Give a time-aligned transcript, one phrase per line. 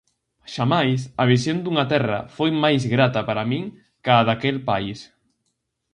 [0.53, 3.63] Xamais a visión dunha terra foi máis grata para min
[4.03, 4.99] ca a daquel país.